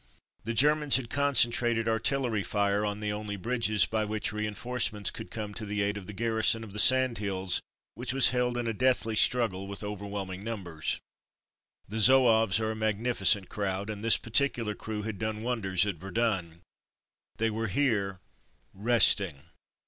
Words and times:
The 0.45 0.55
Germans 0.55 0.95
had 0.95 1.11
concentrated 1.11 1.87
artillery 1.87 2.41
fire 2.41 2.83
on 2.83 3.01
the 3.01 3.11
only 3.11 3.35
bridges 3.35 3.85
by 3.85 4.03
which 4.03 4.33
reinforce 4.33 4.91
ments 4.91 5.11
could 5.11 5.29
come 5.29 5.53
to 5.53 5.63
the 5.63 5.83
aid 5.83 5.95
of 5.95 6.07
the 6.07 6.11
garrison 6.13 6.63
of 6.63 6.73
the 6.73 6.79
sand 6.79 7.19
hills 7.19 7.61
which 7.93 8.11
was 8.11 8.29
held 8.29 8.57
in 8.57 8.65
a 8.65 8.73
deathly 8.73 9.15
struggle 9.15 9.67
with 9.67 9.83
overwhelming 9.83 10.39
numbers. 10.41 10.99
The 11.87 11.99
Zouaves 11.99 12.59
are 12.59 12.71
a 12.71 12.75
magnificent 12.75 13.47
crowd, 13.49 13.91
and 13.91 14.03
this 14.03 14.17
particular 14.17 14.73
crew 14.73 15.03
had 15.03 15.19
done 15.19 15.43
wonders 15.43 15.85
at 15.85 15.97
Verdun. 15.97 16.61
They 17.37 17.51
were 17.51 17.67
here 17.67 18.21
"resting.'' 18.73 19.41